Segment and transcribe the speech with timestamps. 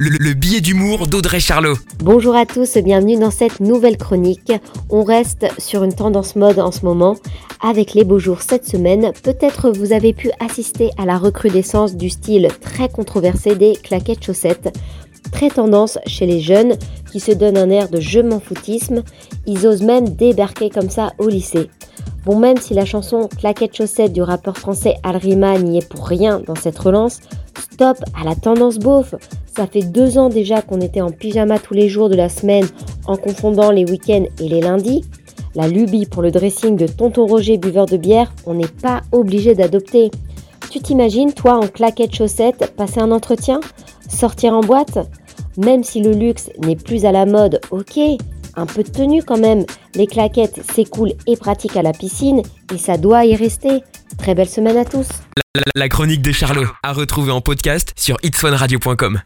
[0.00, 1.74] Le, le billet d'humour d'Audrey Charlot.
[2.04, 4.52] Bonjour à tous, bienvenue dans cette nouvelle chronique.
[4.90, 7.16] On reste sur une tendance mode en ce moment.
[7.60, 12.10] Avec les beaux jours cette semaine, peut-être vous avez pu assister à la recrudescence du
[12.10, 14.72] style très controversé des claquettes chaussettes.
[15.32, 16.76] Très tendance chez les jeunes
[17.10, 19.02] qui se donnent un air de je m'en foutisme.
[19.46, 21.70] Ils osent même débarquer comme ça au lycée.
[22.24, 26.40] Bon, même si la chanson Claquette chaussette du rappeur français Alrima n'y est pour rien
[26.46, 27.20] dans cette relance,
[27.58, 29.14] stop à la tendance beauf.
[29.54, 32.66] Ça fait deux ans déjà qu'on était en pyjama tous les jours de la semaine
[33.06, 35.04] en confondant les week-ends et les lundis.
[35.54, 39.54] La lubie pour le dressing de Tonton Roger buveur de bière, on n'est pas obligé
[39.54, 40.10] d'adopter.
[40.70, 43.60] Tu t'imagines, toi, en claquette chaussette, passer un entretien?
[44.08, 44.98] Sortir en boîte?
[45.56, 47.98] Même si le luxe n'est plus à la mode, ok,
[48.54, 49.64] un peu de tenue quand même.
[49.94, 50.86] Les claquettes, c'est
[51.26, 53.82] et pratique à la piscine et ça doit y rester.
[54.28, 55.08] Très belle semaine à tous.
[55.74, 59.16] La, chronique de Charlot, à retrouver en podcast sur itswanradio.com.